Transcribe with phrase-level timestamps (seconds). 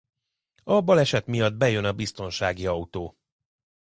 [0.63, 3.15] A baleset miatt bejön a biztonsági autó.